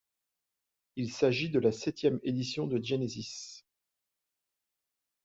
Il 0.95 1.11
s'agit 1.13 1.51
de 1.51 1.59
la 1.59 1.71
septième 1.71 2.19
édition 2.23 2.65
de 2.65 2.83
Genesis. 2.83 3.63